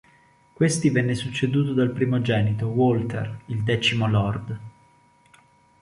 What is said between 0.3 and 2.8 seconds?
Questi venne succeduto dal primogenito,